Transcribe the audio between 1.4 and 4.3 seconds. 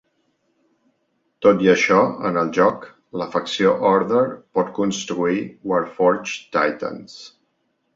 Tot i això, en el joc, la facció Order